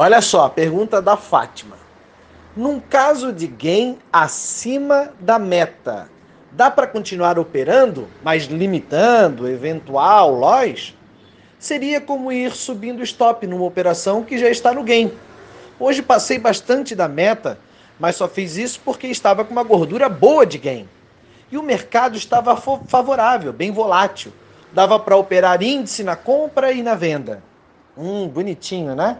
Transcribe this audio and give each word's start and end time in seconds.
Olha 0.00 0.20
só, 0.20 0.48
pergunta 0.48 1.02
da 1.02 1.16
Fátima. 1.16 1.74
Num 2.56 2.78
caso 2.78 3.32
de 3.32 3.48
gain 3.48 3.98
acima 4.12 5.10
da 5.18 5.40
meta, 5.40 6.08
dá 6.52 6.70
para 6.70 6.86
continuar 6.86 7.36
operando, 7.36 8.06
mas 8.22 8.44
limitando 8.44 9.48
eventual 9.48 10.30
loss? 10.30 10.94
Seria 11.58 12.00
como 12.00 12.30
ir 12.30 12.52
subindo 12.52 13.02
stop 13.02 13.44
numa 13.44 13.64
operação 13.64 14.22
que 14.22 14.38
já 14.38 14.48
está 14.48 14.72
no 14.72 14.84
gain. 14.84 15.10
Hoje 15.80 16.00
passei 16.00 16.38
bastante 16.38 16.94
da 16.94 17.08
meta, 17.08 17.58
mas 17.98 18.14
só 18.14 18.28
fiz 18.28 18.56
isso 18.56 18.80
porque 18.84 19.08
estava 19.08 19.44
com 19.44 19.50
uma 19.50 19.64
gordura 19.64 20.08
boa 20.08 20.46
de 20.46 20.58
gain. 20.58 20.88
E 21.50 21.58
o 21.58 21.62
mercado 21.64 22.16
estava 22.16 22.56
favorável, 22.56 23.52
bem 23.52 23.72
volátil. 23.72 24.32
Dava 24.72 24.96
para 25.00 25.16
operar 25.16 25.60
índice 25.60 26.04
na 26.04 26.14
compra 26.14 26.70
e 26.70 26.84
na 26.84 26.94
venda. 26.94 27.42
Hum, 27.96 28.28
bonitinho, 28.28 28.94
né? 28.94 29.18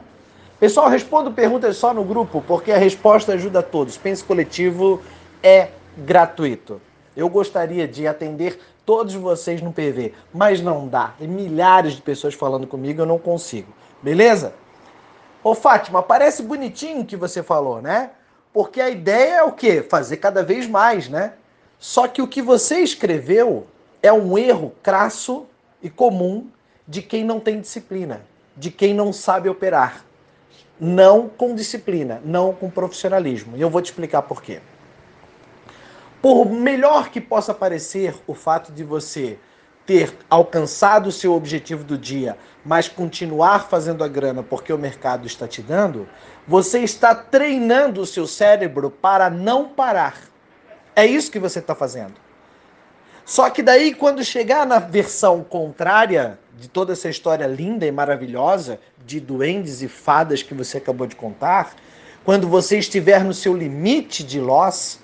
Pessoal, 0.61 0.89
respondo 0.89 1.31
perguntas 1.31 1.77
só 1.77 1.95
no 1.95 2.03
grupo, 2.03 2.43
porque 2.45 2.73
a 2.73 2.79
resposta 2.79 3.35
ajuda 3.35 3.61
a 3.61 3.63
todos. 3.63 3.97
Pense 3.97 4.25
coletivo 4.25 5.01
é 5.41 5.69
gratuito. 5.97 6.81
Eu 7.17 7.29
gostaria 7.29 7.87
de 7.87 8.09
atender 8.09 8.61
todos 8.85 9.15
vocês 9.15 9.63
no 9.63 9.73
PV, 9.73 10.15
mas 10.35 10.61
não 10.61 10.89
dá. 10.89 11.15
Tem 11.17 11.29
milhares 11.29 11.93
de 11.93 12.03
pessoas 12.03 12.35
falando 12.35 12.67
comigo, 12.67 13.01
eu 13.01 13.07
não 13.07 13.21
consigo. 13.21 13.73
Beleza? 14.03 14.53
Ô 15.45 15.55
Fátima, 15.55 16.03
parece 16.03 16.43
bonitinho 16.43 17.03
o 17.03 17.07
que 17.07 17.17
você 17.17 17.41
falou, 17.41 17.81
né? 17.81 18.11
Porque 18.53 18.81
a 18.81 18.91
ideia 18.91 19.35
é 19.35 19.43
o 19.45 19.53
quê? 19.53 19.81
Fazer 19.89 20.17
cada 20.17 20.43
vez 20.43 20.67
mais, 20.67 21.09
né? 21.09 21.35
Só 21.79 22.09
que 22.09 22.21
o 22.21 22.27
que 22.27 22.43
você 22.43 22.81
escreveu 22.81 23.65
é 24.03 24.13
um 24.13 24.37
erro 24.37 24.75
crasso 24.83 25.47
e 25.81 25.89
comum 25.89 26.49
de 26.87 27.01
quem 27.01 27.23
não 27.23 27.39
tem 27.39 27.61
disciplina, 27.61 28.23
de 28.57 28.73
quem 28.73 28.93
não 28.93 29.13
sabe 29.13 29.49
operar. 29.49 30.08
Não 30.81 31.29
com 31.29 31.55
disciplina, 31.55 32.21
não 32.25 32.53
com 32.53 32.71
profissionalismo. 32.71 33.57
E 33.57 33.61
eu 33.61 33.71
vou 33.71 33.83
te 33.83 33.87
explicar 33.87 34.23
por 34.23 34.43
quê. 34.43 34.61
Por 36.23 36.47
melhor 36.47 37.11
que 37.11 37.21
possa 37.21 37.55
parecer 37.55 38.15
o 38.27 38.35
fato 38.35 38.73
de 38.73 38.85
você 38.85 39.39
ter 39.87 40.15
alcançado 40.29 41.09
o 41.09 41.13
seu 41.13 41.33
objetivo 41.33 41.83
do 41.83 41.97
dia, 41.97 42.37
mas 42.63 42.89
continuar 42.89 43.69
fazendo 43.69 44.05
a 44.05 44.09
grana 44.09 44.43
porque 44.43 44.71
o 44.71 44.77
mercado 44.77 45.27
está 45.27 45.49
te 45.49 45.63
dando, 45.63 46.07
você 46.47 46.81
está 46.81 47.15
treinando 47.15 48.03
o 48.03 48.07
seu 48.07 48.27
cérebro 48.27 48.91
para 48.91 49.31
não 49.31 49.69
parar. 49.69 50.17
É 50.95 51.07
isso 51.07 51.31
que 51.31 51.39
você 51.39 51.61
está 51.61 51.75
fazendo. 51.75 52.28
Só 53.29 53.51
que 53.51 53.63
daí, 53.63 53.93
quando 53.93 54.25
chegar 54.25 54.67
na 54.67 54.79
versão 54.79 55.45
contrária 55.45 56.39
de 56.59 56.67
toda 56.67 56.95
essa 56.95 57.11
história 57.11 57.47
linda 57.47 57.85
e 57.85 57.93
maravilhosa 57.93 58.81
de 59.05 59.21
duendes 59.21 59.83
e 59.83 59.87
fadas 59.87 60.43
que 60.43 60.55
você 60.55 60.79
acabou 60.79 61.07
de 61.07 61.15
contar, 61.15 61.75
quando 62.25 62.49
você 62.49 62.79
estiver 62.79 63.23
no 63.23 63.35
seu 63.35 63.55
limite 63.55 64.25
de 64.25 64.41
loss, 64.41 64.99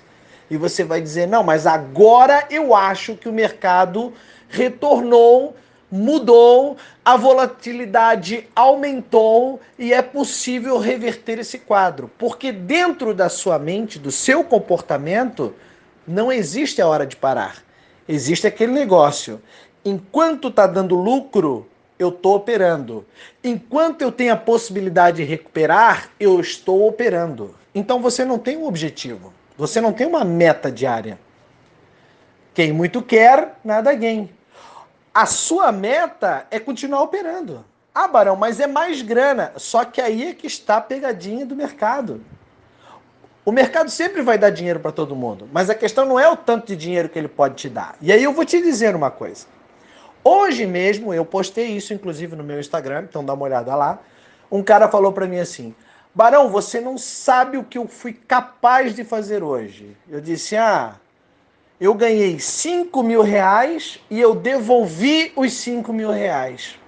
e 0.49 0.57
você 0.57 0.83
vai 0.83 1.01
dizer: 1.01 1.27
não, 1.27 1.43
mas 1.43 1.67
agora 1.67 2.47
eu 2.49 2.73
acho 2.73 3.15
que 3.15 3.29
o 3.29 3.31
mercado 3.31 4.11
retornou, 4.49 5.55
mudou, 5.91 6.77
a 7.05 7.15
volatilidade 7.15 8.49
aumentou 8.55 9.61
e 9.77 9.93
é 9.93 10.01
possível 10.01 10.79
reverter 10.79 11.37
esse 11.37 11.59
quadro. 11.59 12.09
Porque 12.17 12.51
dentro 12.51 13.13
da 13.13 13.29
sua 13.29 13.59
mente, 13.59 13.99
do 13.99 14.11
seu 14.11 14.43
comportamento, 14.43 15.53
não 16.07 16.31
existe 16.31 16.81
a 16.81 16.87
hora 16.87 17.05
de 17.05 17.15
parar. 17.15 17.64
Existe 18.07 18.45
aquele 18.47 18.71
negócio. 18.71 19.41
Enquanto 19.83 20.49
está 20.49 20.67
dando 20.67 20.95
lucro, 20.95 21.67
eu 21.97 22.09
estou 22.09 22.35
operando. 22.35 23.05
Enquanto 23.43 24.01
eu 24.01 24.11
tenho 24.11 24.33
a 24.33 24.37
possibilidade 24.37 25.17
de 25.17 25.23
recuperar, 25.23 26.09
eu 26.19 26.39
estou 26.39 26.87
operando. 26.87 27.55
Então 27.73 28.01
você 28.01 28.23
não 28.23 28.37
tem 28.37 28.57
um 28.57 28.67
objetivo. 28.67 29.33
Você 29.57 29.79
não 29.79 29.93
tem 29.93 30.05
uma 30.05 30.23
meta 30.23 30.71
diária. 30.71 31.19
Quem 32.53 32.71
muito 32.71 33.01
quer, 33.01 33.59
nada 33.63 33.93
ganha. 33.93 34.29
A 35.13 35.25
sua 35.25 35.71
meta 35.71 36.45
é 36.51 36.59
continuar 36.59 37.01
operando. 37.01 37.65
Ah, 37.93 38.07
Barão, 38.07 38.35
mas 38.35 38.59
é 38.59 38.67
mais 38.67 39.01
grana. 39.01 39.53
Só 39.55 39.85
que 39.85 40.01
aí 40.01 40.29
é 40.29 40.33
que 40.33 40.47
está 40.47 40.77
a 40.77 40.81
pegadinha 40.81 41.45
do 41.45 41.55
mercado. 41.55 42.21
O 43.45 43.51
mercado 43.51 43.91
sempre 43.91 44.23
vai 44.23 44.39
dar 44.39 44.49
dinheiro 44.49 44.79
para 44.79 44.91
todo 44.91 45.15
mundo, 45.15 45.47
mas 45.53 45.69
a 45.69 45.75
questão 45.75 46.03
não 46.03 46.19
é 46.19 46.27
o 46.27 46.35
tanto 46.35 46.65
de 46.65 46.75
dinheiro 46.75 47.07
que 47.07 47.19
ele 47.19 47.27
pode 47.27 47.53
te 47.53 47.69
dar. 47.69 47.95
E 48.01 48.11
aí 48.11 48.23
eu 48.23 48.33
vou 48.33 48.43
te 48.43 48.59
dizer 48.59 48.95
uma 48.95 49.11
coisa. 49.11 49.45
Hoje 50.23 50.65
mesmo 50.65 51.13
eu 51.13 51.23
postei 51.23 51.67
isso 51.67 51.93
inclusive 51.93 52.35
no 52.35 52.43
meu 52.43 52.59
Instagram, 52.59 53.05
então 53.07 53.23
dá 53.23 53.35
uma 53.35 53.43
olhada 53.45 53.75
lá. 53.75 53.99
Um 54.51 54.63
cara 54.63 54.89
falou 54.89 55.11
para 55.11 55.27
mim 55.27 55.37
assim: 55.37 55.75
"Barão, 56.11 56.49
você 56.49 56.81
não 56.81 56.97
sabe 56.97 57.55
o 57.55 57.63
que 57.63 57.77
eu 57.77 57.87
fui 57.87 58.13
capaz 58.13 58.95
de 58.95 59.03
fazer 59.03 59.43
hoje". 59.43 59.95
Eu 60.09 60.19
disse: 60.19 60.55
"Ah, 60.55 60.95
eu 61.79 61.93
ganhei 61.93 62.39
5 62.39 63.03
mil 63.03 63.21
reais 63.21 63.99
e 64.09 64.19
eu 64.19 64.33
devolvi 64.33 65.31
os 65.35 65.53
5 65.53 65.93
mil 65.93 66.09
reais". 66.09 66.79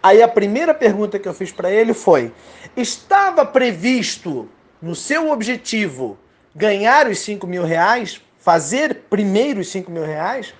Aí 0.00 0.22
a 0.22 0.28
primeira 0.28 0.72
pergunta 0.72 1.18
que 1.18 1.26
eu 1.26 1.34
fiz 1.34 1.50
para 1.50 1.68
ele 1.68 1.92
foi: 1.92 2.32
estava 2.76 3.44
previsto 3.44 4.48
no 4.80 4.94
seu 4.94 5.30
objetivo 5.30 6.18
ganhar 6.54 7.08
os 7.08 7.18
5 7.20 7.46
mil 7.46 7.64
reais, 7.64 8.20
fazer 8.38 9.04
primeiro 9.10 9.60
os 9.60 9.68
5 9.68 9.90
mil 9.90 10.04
reais, 10.04 10.54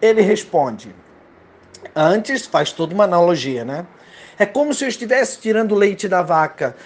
ele 0.00 0.20
responde. 0.20 0.94
Antes, 1.94 2.46
faz 2.46 2.72
toda 2.72 2.94
uma 2.94 3.04
analogia, 3.04 3.64
né? 3.64 3.86
É 4.38 4.44
como 4.44 4.74
se 4.74 4.84
eu 4.84 4.88
estivesse 4.88 5.40
tirando 5.40 5.74
leite 5.74 6.08
da 6.08 6.22
vaca 6.22 6.76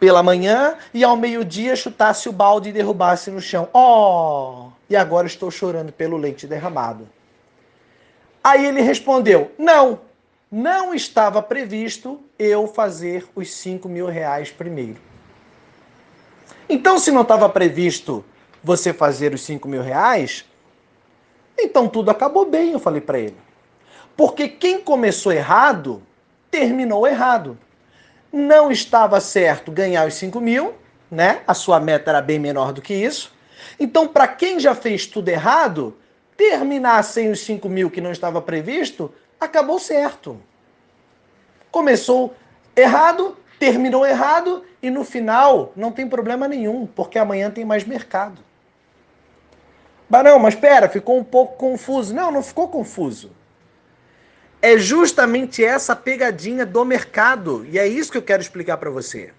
pela 0.00 0.22
manhã 0.22 0.76
e 0.92 1.04
ao 1.04 1.16
meio-dia 1.16 1.76
chutasse 1.76 2.28
o 2.28 2.32
balde 2.32 2.70
e 2.70 2.72
derrubasse 2.72 3.30
no 3.30 3.40
chão. 3.40 3.68
Oh! 3.72 4.70
E 4.88 4.96
agora 4.96 5.26
estou 5.26 5.50
chorando 5.50 5.92
pelo 5.92 6.16
leite 6.16 6.46
derramado. 6.46 7.08
Aí 8.42 8.64
ele 8.64 8.80
respondeu: 8.80 9.50
Não, 9.58 10.00
não 10.50 10.94
estava 10.94 11.42
previsto 11.42 12.20
eu 12.38 12.66
fazer 12.66 13.26
os 13.34 13.52
5 13.52 13.88
mil 13.88 14.06
reais 14.06 14.50
primeiro. 14.50 15.05
Então, 16.68 16.98
se 16.98 17.12
não 17.12 17.22
estava 17.22 17.48
previsto 17.48 18.24
você 18.62 18.92
fazer 18.92 19.32
os 19.32 19.42
5 19.42 19.68
mil 19.68 19.82
reais, 19.82 20.44
então 21.58 21.88
tudo 21.88 22.10
acabou 22.10 22.44
bem, 22.44 22.72
eu 22.72 22.78
falei 22.78 23.00
para 23.00 23.18
ele. 23.18 23.36
Porque 24.16 24.48
quem 24.48 24.80
começou 24.80 25.32
errado, 25.32 26.02
terminou 26.50 27.06
errado. 27.06 27.58
Não 28.32 28.70
estava 28.70 29.20
certo 29.20 29.70
ganhar 29.70 30.06
os 30.06 30.14
5 30.14 30.40
mil, 30.40 30.74
né? 31.10 31.42
A 31.46 31.54
sua 31.54 31.78
meta 31.78 32.10
era 32.10 32.20
bem 32.20 32.38
menor 32.38 32.72
do 32.72 32.82
que 32.82 32.94
isso. 32.94 33.32
Então, 33.78 34.08
para 34.08 34.26
quem 34.26 34.58
já 34.58 34.74
fez 34.74 35.06
tudo 35.06 35.28
errado, 35.28 35.96
terminar 36.36 37.02
sem 37.04 37.30
os 37.30 37.40
5 37.40 37.68
mil 37.68 37.90
que 37.90 38.00
não 38.00 38.10
estava 38.10 38.40
previsto, 38.42 39.12
acabou 39.38 39.78
certo. 39.78 40.40
Começou 41.70 42.34
errado, 42.74 43.36
terminou 43.58 44.06
errado 44.06 44.64
e 44.82 44.90
no 44.90 45.04
final 45.04 45.72
não 45.76 45.90
tem 45.90 46.08
problema 46.08 46.46
nenhum, 46.46 46.86
porque 46.86 47.18
amanhã 47.18 47.50
tem 47.50 47.64
mais 47.64 47.84
mercado. 47.84 48.40
Barão, 50.08 50.38
mas 50.38 50.54
espera, 50.54 50.88
ficou 50.88 51.18
um 51.18 51.24
pouco 51.24 51.56
confuso. 51.56 52.14
Não, 52.14 52.30
não 52.30 52.42
ficou 52.42 52.68
confuso. 52.68 53.32
É 54.62 54.78
justamente 54.78 55.64
essa 55.64 55.96
pegadinha 55.96 56.64
do 56.64 56.84
mercado. 56.84 57.66
E 57.68 57.78
é 57.78 57.86
isso 57.86 58.12
que 58.12 58.18
eu 58.18 58.22
quero 58.22 58.40
explicar 58.40 58.76
para 58.76 58.90
você. 58.90 59.32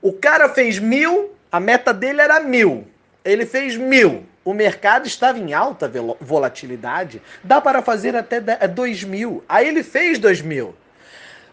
O 0.00 0.12
cara 0.14 0.48
fez 0.48 0.78
mil, 0.78 1.32
a 1.52 1.60
meta 1.60 1.92
dele 1.92 2.22
era 2.22 2.40
mil. 2.40 2.86
Ele 3.22 3.44
fez 3.44 3.76
mil. 3.76 4.24
O 4.42 4.54
mercado 4.54 5.06
estava 5.06 5.38
em 5.38 5.52
alta 5.52 5.90
volatilidade. 6.18 7.20
Dá 7.44 7.60
para 7.60 7.82
fazer 7.82 8.16
até 8.16 8.40
dois 8.66 9.04
mil. 9.04 9.44
Aí 9.46 9.68
ele 9.68 9.82
fez 9.82 10.18
dois 10.18 10.40
mil 10.40 10.74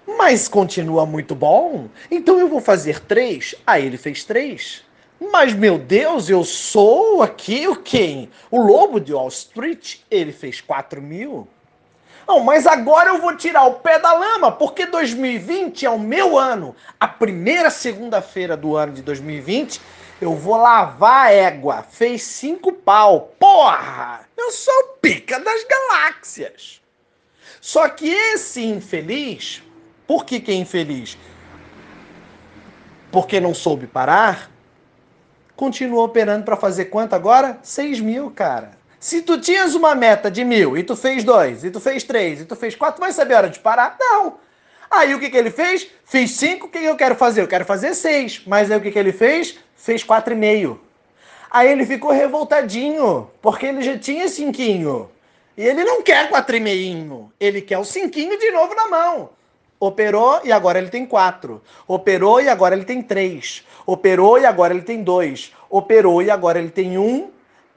mas 0.08 0.48
continua 0.48 1.06
muito 1.06 1.36
bom, 1.36 1.90
então 2.10 2.40
eu 2.40 2.48
vou 2.48 2.62
fazer 2.62 3.02
três. 3.02 3.54
Aí 3.68 3.86
ele 3.86 3.98
fez 3.98 4.24
três. 4.24 4.82
Mas, 5.20 5.54
meu 5.54 5.78
Deus, 5.78 6.30
eu 6.30 6.44
sou 6.44 7.22
aqui 7.22 7.68
o 7.68 7.76
quem? 7.76 8.30
O 8.50 8.62
lobo 8.62 9.00
de 9.00 9.14
Wall 9.14 9.28
Street, 9.28 9.98
ele 10.10 10.32
fez 10.32 10.62
4 10.62 11.02
mil. 11.02 11.48
Não, 12.28 12.40
mas 12.42 12.68
agora 12.68 13.10
eu 13.10 13.20
vou 13.20 13.36
tirar 13.36 13.66
o 13.66 13.76
pé 13.76 14.00
da 14.00 14.14
lama, 14.14 14.52
porque 14.52 14.86
2020 14.86 15.86
é 15.86 15.90
o 15.90 16.00
meu 16.00 16.38
ano. 16.38 16.76
A 17.00 17.08
primeira 17.08 17.70
segunda-feira 17.70 18.56
do 18.56 18.76
ano 18.76 18.94
de 18.94 19.02
2020, 19.02 19.82
eu 20.22 20.36
vou 20.36 20.58
lavar 20.58 21.28
a 21.28 21.32
égua. 21.32 21.84
Fez 21.90 22.24
cinco 22.24 22.72
pau. 22.72 23.34
Porra! 23.40 24.22
Eu 24.38 24.52
sou 24.52 24.74
o 24.74 24.88
pica 25.02 25.40
das 25.40 25.64
galáxias. 25.64 26.82
Só 27.60 27.90
que 27.90 28.08
esse 28.08 28.64
infeliz 28.64 29.64
por 30.08 30.26
que, 30.26 30.40
que 30.40 30.52
é 30.52 30.56
infeliz? 30.56 31.18
Porque 33.12 33.40
não 33.40 33.54
soube 33.54 33.86
parar? 33.86 34.50
Continuou 35.56 36.06
operando 36.06 36.46
para 36.46 36.56
fazer 36.56 36.86
quanto 36.86 37.14
agora? 37.14 37.60
6 37.62 38.00
mil, 38.00 38.32
cara. 38.32 38.72
Se 39.00 39.22
tu 39.22 39.40
tinhas 39.40 39.76
uma 39.76 39.94
meta 39.94 40.32
de 40.32 40.44
mil 40.44 40.78
e 40.78 40.84
tu 40.84 40.96
fez 40.96 41.24
dois, 41.24 41.64
e 41.64 41.70
tu 41.70 41.80
fez 41.80 42.04
três, 42.04 42.42
e 42.42 42.46
tu 42.46 42.56
fez 42.56 42.76
quatro, 42.76 43.00
vai 43.00 43.12
saber 43.12 43.36
a 43.36 43.38
hora 43.38 43.50
de 43.50 43.60
parar? 43.60 43.96
Não. 44.00 44.36
Aí 44.90 45.14
o 45.14 45.20
que, 45.20 45.30
que 45.30 45.38
ele 45.38 45.52
fez? 45.52 45.88
Fiz 46.06 46.32
5, 46.32 46.66
o 46.66 46.70
que, 46.70 46.80
eu 46.80 46.96
quero 46.96 47.16
fazer? 47.16 47.42
Eu 47.42 47.48
quero 47.48 47.66
fazer 47.66 47.94
6. 47.94 48.44
Mas 48.48 48.72
aí 48.72 48.78
o 48.78 48.82
que, 48.82 48.92
que 48.92 49.00
ele 49.00 49.12
fez? 49.12 49.60
Fez 49.76 50.04
4,5. 50.04 50.78
Aí 51.50 51.72
ele 51.72 51.86
ficou 51.86 52.12
revoltadinho, 52.12 53.30
porque 53.42 53.66
ele 53.66 53.82
já 53.82 53.98
tinha 53.98 54.28
cinquinho. 54.28 55.10
E 55.58 55.64
ele 55.66 55.84
não 55.84 56.02
quer 56.02 56.30
quatrimeinho, 56.30 57.32
ele 57.40 57.62
quer 57.62 57.80
o 57.80 57.86
cinquinho 57.86 58.38
de 58.38 58.52
novo 58.52 58.76
na 58.76 58.88
mão. 58.88 59.30
Operou 59.80 60.42
e 60.44 60.52
agora 60.52 60.80
ele 60.80 60.90
tem 60.90 61.06
quatro. 61.06 61.62
Operou 61.88 62.42
e 62.42 62.50
agora 62.50 62.76
ele 62.76 62.86
tem 62.86 63.02
três. 63.02 63.64
Operou 63.86 64.40
e 64.40 64.46
agora 64.46 64.74
ele 64.74 64.82
tem 64.82 65.04
dois. 65.04 65.54
Operou 65.70 66.22
e 66.22 66.32
agora 66.32 66.60
ele 66.60 66.72
tem 66.72 66.98
um. 66.98 67.30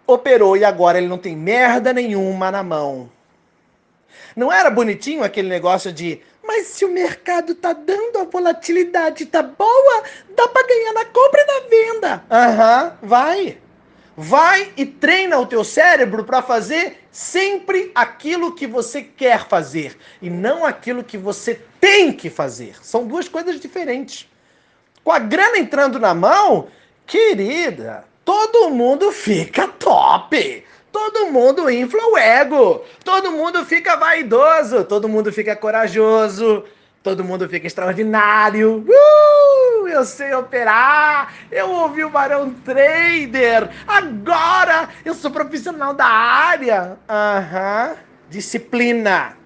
Operou 0.06 0.56
e 0.56 0.64
agora 0.64 0.98
ele 0.98 1.08
não 1.08 1.18
tem 1.18 1.36
merda 1.36 1.92
nenhuma 1.92 2.50
na 2.50 2.62
mão. 2.62 3.10
Não 4.34 4.50
era 4.50 4.70
bonitinho 4.70 5.22
aquele 5.22 5.48
negócio 5.48 5.92
de 5.92 6.22
mas 6.42 6.66
se 6.66 6.84
o 6.84 6.90
mercado 6.90 7.54
tá 7.54 7.72
dando 7.72 8.18
a 8.18 8.24
volatilidade 8.24 9.26
tá 9.26 9.40
boa, 9.42 10.02
dá 10.34 10.48
para 10.48 10.66
ganhar 10.66 10.92
na 10.94 11.04
compra 11.04 11.42
e 11.42 11.46
na 11.46 11.60
venda. 11.68 12.24
Aham, 12.28 12.84
uhum, 12.84 13.08
vai. 13.08 13.58
Vai 14.22 14.70
e 14.76 14.84
treina 14.84 15.38
o 15.38 15.46
teu 15.46 15.64
cérebro 15.64 16.24
para 16.24 16.42
fazer 16.42 17.04
sempre 17.10 17.90
aquilo 17.94 18.54
que 18.54 18.66
você 18.66 19.00
quer 19.00 19.48
fazer 19.48 19.96
e 20.20 20.28
não 20.28 20.66
aquilo 20.66 21.02
que 21.02 21.16
você 21.16 21.58
tem 21.80 22.12
que 22.12 22.28
fazer. 22.28 22.76
São 22.82 23.06
duas 23.06 23.30
coisas 23.30 23.58
diferentes. 23.58 24.28
Com 25.02 25.10
a 25.10 25.18
grana 25.18 25.56
entrando 25.56 25.98
na 25.98 26.12
mão, 26.12 26.68
querida, 27.06 28.04
todo 28.22 28.68
mundo 28.68 29.10
fica 29.10 29.66
top 29.66 30.64
todo 30.92 31.30
mundo 31.32 31.70
infla 31.70 32.04
o 32.08 32.18
ego, 32.18 32.84
todo 33.04 33.32
mundo 33.32 33.64
fica 33.64 33.96
vaidoso, 33.96 34.84
todo 34.84 35.08
mundo 35.08 35.32
fica 35.32 35.56
corajoso, 35.56 36.64
todo 37.02 37.24
mundo 37.24 37.48
fica 37.48 37.66
extraordinário. 37.66 38.84
Uh, 38.86 39.29
eu 39.90 40.04
sei 40.04 40.32
operar, 40.34 41.34
eu 41.50 41.70
ouvi 41.70 42.04
o 42.04 42.10
Barão 42.10 42.52
Trader, 42.52 43.68
agora 43.86 44.88
eu 45.04 45.14
sou 45.14 45.30
profissional 45.30 45.92
da 45.94 46.06
área. 46.06 46.98
Aham, 47.08 47.90
uhum. 47.90 47.96
disciplina. 48.28 49.36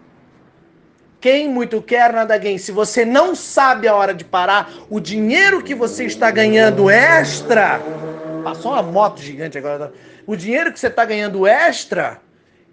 Quem 1.21 1.49
muito 1.49 1.81
quer, 1.81 2.13
nada 2.13 2.37
ganha. 2.37 2.59
Se 2.59 2.71
você 2.71 3.03
não 3.03 3.35
sabe 3.35 3.89
a 3.89 3.95
hora 3.95 4.13
de 4.13 4.27
parar, 4.27 4.71
o 4.91 5.01
dinheiro 5.01 5.63
que 5.63 5.75
você 5.75 6.05
está 6.05 6.31
ganhando 6.31 6.91
extra. 6.91 7.81
Passou 8.45 8.73
uma 8.73 8.83
moto 8.83 9.23
gigante 9.23 9.57
agora. 9.57 9.91
O 10.27 10.37
dinheiro 10.37 10.71
que 10.71 10.79
você 10.79 10.89
está 10.89 11.03
ganhando 11.03 11.47
extra 11.47 12.21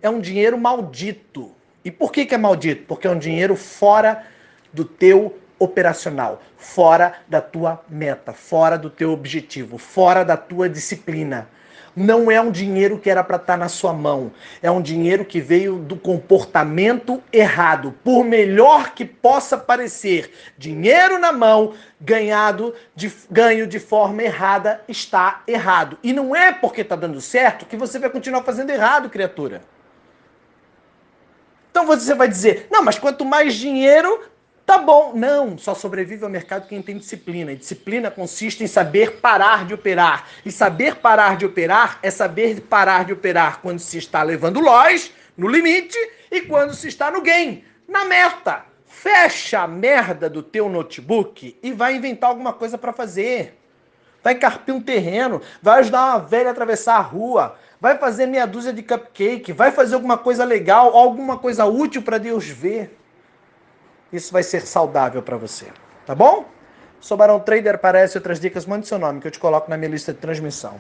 é 0.02 0.10
um 0.10 0.20
dinheiro 0.20 0.58
maldito. 0.58 1.52
E 1.86 1.90
por 1.90 2.12
que, 2.12 2.26
que 2.26 2.36
é 2.36 2.38
maldito? 2.38 2.84
Porque 2.88 3.08
é 3.08 3.10
um 3.10 3.18
dinheiro 3.18 3.56
fora 3.56 4.26
do 4.74 4.84
teu 4.84 5.40
operacional, 5.62 6.42
fora 6.58 7.14
da 7.28 7.40
tua 7.40 7.80
meta, 7.88 8.34
fora 8.34 8.78
do 8.78 8.90
teu 8.90 9.12
objetivo, 9.12 9.78
fora 9.78 10.26
da 10.26 10.36
tua 10.36 10.68
disciplina. 10.68 11.48
Não 11.96 12.32
é 12.32 12.40
um 12.40 12.50
dinheiro 12.50 12.98
que 12.98 13.10
era 13.10 13.24
para 13.24 13.36
estar 13.36 13.54
tá 13.54 13.58
na 13.58 13.68
sua 13.68 13.94
mão. 13.94 14.32
É 14.62 14.72
um 14.72 14.82
dinheiro 14.82 15.26
que 15.26 15.42
veio 15.42 15.78
do 15.78 15.98
comportamento 15.98 17.22
errado. 17.34 17.94
Por 18.04 18.24
melhor 18.24 18.92
que 18.96 19.04
possa 19.04 19.58
parecer, 19.58 20.34
dinheiro 20.58 21.20
na 21.20 21.34
mão, 21.34 21.74
ganhado 22.00 22.74
de, 22.96 23.12
ganho 23.30 23.68
de 23.68 23.78
forma 23.78 24.24
errada, 24.24 24.82
está 24.88 25.44
errado. 25.46 25.98
E 26.02 26.14
não 26.14 26.36
é 26.36 26.52
porque 26.52 26.82
está 26.82 26.96
dando 26.96 27.20
certo 27.20 27.66
que 27.66 27.78
você 27.78 28.00
vai 28.00 28.10
continuar 28.10 28.44
fazendo 28.44 28.70
errado, 28.70 29.10
criatura. 29.10 29.62
Então 31.70 31.86
você 31.86 32.14
vai 32.14 32.28
dizer, 32.28 32.68
não, 32.72 32.84
mas 32.84 32.98
quanto 32.98 33.26
mais 33.26 33.54
dinheiro, 33.56 34.22
Tá 34.66 34.78
bom, 34.78 35.14
não, 35.16 35.58
só 35.58 35.74
sobrevive 35.74 36.24
ao 36.24 36.30
mercado 36.30 36.68
quem 36.68 36.82
tem 36.82 36.98
disciplina. 36.98 37.52
E 37.52 37.58
disciplina 37.58 38.10
consiste 38.10 38.64
em 38.64 38.68
saber 38.68 39.20
parar 39.20 39.66
de 39.66 39.74
operar. 39.74 40.28
E 40.46 40.52
saber 40.52 40.96
parar 40.96 41.36
de 41.36 41.46
operar 41.46 42.00
é 42.02 42.12
saber 42.12 42.62
parar 42.62 43.06
de 43.06 43.14
operar 43.14 43.60
quando 43.62 43.80
se 43.80 43.98
está 43.98 44.24
levando 44.24 44.60
loss, 44.60 45.12
no 45.36 45.48
limite, 45.48 45.98
e 46.32 46.42
quando 46.42 46.74
se 46.74 46.88
está 46.88 47.12
no 47.12 47.22
gain, 47.22 47.64
na 47.88 48.06
meta. 48.06 48.66
Fecha 48.86 49.62
a 49.62 49.68
merda 49.68 50.30
do 50.30 50.44
teu 50.44 50.70
notebook 50.70 51.58
e 51.62 51.72
vai 51.74 51.96
inventar 51.96 52.30
alguma 52.30 52.54
coisa 52.54 52.78
para 52.78 52.94
fazer. 52.94 53.58
Vai 54.24 54.36
carpir 54.36 54.76
um 54.76 54.82
terreno, 54.82 55.42
vai 55.62 55.80
ajudar 55.80 56.06
uma 56.06 56.20
velha 56.20 56.50
a 56.50 56.52
atravessar 56.52 56.98
a 56.98 57.02
rua, 57.02 57.58
vai 57.80 57.98
fazer 57.98 58.28
meia 58.28 58.46
dúzia 58.46 58.72
de 58.72 58.84
cupcake, 58.84 59.52
vai 59.52 59.72
fazer 59.72 59.96
alguma 59.96 60.18
coisa 60.18 60.46
legal, 60.46 60.96
alguma 60.96 61.40
coisa 61.40 61.66
útil 61.66 62.04
para 62.04 62.20
Deus 62.20 62.46
ver 62.48 63.01
isso 64.12 64.32
vai 64.32 64.44
ser 64.44 64.62
saudável 64.62 65.22
para 65.22 65.38
você. 65.38 65.68
Tá 66.06 66.14
bom? 66.14 66.46
Sou 67.00 67.18
Barão 67.18 67.40
Trader, 67.40 67.76
aparece 67.76 68.18
outras 68.18 68.40
dicas, 68.40 68.66
mande 68.66 68.88
seu 68.88 69.00
nome 69.00 69.20
que 69.20 69.28
eu 69.28 69.32
te 69.32 69.40
coloco 69.40 69.70
na 69.70 69.78
minha 69.78 69.90
lista 69.90 70.14
de 70.14 70.20
transmissão. 70.20 70.80